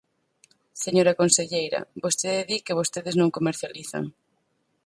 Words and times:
Señora 0.83 1.17
conselleira, 1.21 1.81
vostede 2.03 2.41
di 2.49 2.57
que 2.65 2.77
vostedes 2.79 3.15
non 3.17 3.33
comercializan. 3.37 4.03